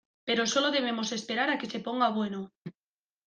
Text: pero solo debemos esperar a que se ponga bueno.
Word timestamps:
pero 0.27 0.47
solo 0.53 0.75
debemos 0.77 1.09
esperar 1.11 1.49
a 1.51 1.59
que 1.59 1.69
se 1.73 1.79
ponga 1.87 2.09
bueno. 2.09 2.39